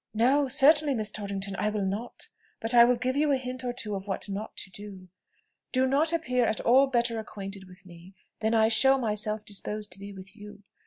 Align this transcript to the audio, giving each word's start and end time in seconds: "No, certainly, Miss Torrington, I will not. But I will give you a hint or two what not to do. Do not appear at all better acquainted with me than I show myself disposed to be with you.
"No, 0.15 0.47
certainly, 0.47 0.95
Miss 0.95 1.11
Torrington, 1.11 1.55
I 1.59 1.69
will 1.69 1.85
not. 1.85 2.29
But 2.59 2.73
I 2.73 2.85
will 2.85 2.95
give 2.95 3.15
you 3.15 3.31
a 3.31 3.37
hint 3.37 3.63
or 3.63 3.71
two 3.71 3.95
what 3.99 4.27
not 4.27 4.57
to 4.57 4.71
do. 4.71 5.09
Do 5.71 5.85
not 5.85 6.11
appear 6.11 6.43
at 6.45 6.59
all 6.59 6.87
better 6.87 7.19
acquainted 7.19 7.67
with 7.67 7.85
me 7.85 8.15
than 8.39 8.55
I 8.55 8.67
show 8.67 8.97
myself 8.97 9.45
disposed 9.45 9.91
to 9.91 9.99
be 9.99 10.11
with 10.11 10.35
you. 10.35 10.63